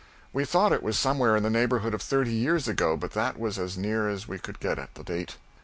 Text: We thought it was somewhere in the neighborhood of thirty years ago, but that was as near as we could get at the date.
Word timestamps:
We 0.33 0.45
thought 0.45 0.73
it 0.73 0.81
was 0.81 0.97
somewhere 0.97 1.35
in 1.37 1.43
the 1.43 1.51
neighborhood 1.51 1.93
of 1.93 2.01
thirty 2.01 2.33
years 2.33 2.67
ago, 2.67 2.97
but 2.97 3.11
that 3.11 3.37
was 3.37 3.59
as 3.59 3.77
near 3.77 4.09
as 4.09 4.27
we 4.27 4.39
could 4.39 4.59
get 4.59 4.79
at 4.79 4.95
the 4.95 5.03
date. 5.03 5.37